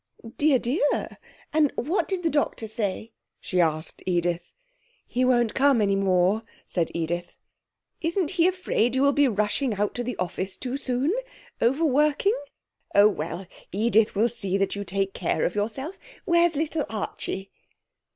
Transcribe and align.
'Dear, 0.35 0.57
dear! 0.57 1.19
And 1.53 1.71
what 1.75 2.07
did 2.07 2.23
the 2.23 2.29
doctor 2.31 2.65
say?' 2.65 3.11
she 3.39 3.61
asked 3.61 4.01
Edith. 4.07 4.55
'He 5.05 5.23
won't 5.23 5.53
come 5.53 5.79
any 5.79 5.95
more,' 5.95 6.41
said 6.65 6.89
Edith. 6.95 7.37
'Isn't 8.01 8.31
he 8.31 8.47
afraid 8.47 8.95
you 8.95 9.03
will 9.03 9.11
be 9.11 9.27
rushing 9.27 9.75
out 9.75 9.93
to 9.93 10.03
the 10.03 10.17
office 10.17 10.57
too 10.57 10.75
soon 10.75 11.13
over 11.61 11.85
working? 11.85 12.35
Oh 12.95 13.09
well, 13.09 13.45
Edith 13.71 14.15
will 14.15 14.29
see 14.29 14.57
that 14.57 14.75
you 14.75 14.83
take 14.83 15.13
care 15.13 15.45
of 15.45 15.53
yourself. 15.53 15.99
Where's 16.25 16.55
little 16.55 16.85
Archie?' 16.89 17.51